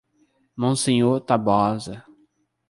Monsenhor 0.57 1.21
Tabosa 1.21 2.03